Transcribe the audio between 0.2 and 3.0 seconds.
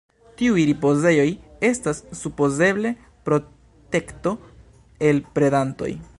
Tiuj ripozejoj estas supozeble